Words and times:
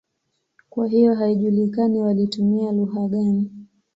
Kwa 0.69 0.87
hiyo 0.87 1.13
haijulikani 1.15 2.01
walitumia 2.01 2.71
lugha 2.71 3.07
gani. 3.07 3.51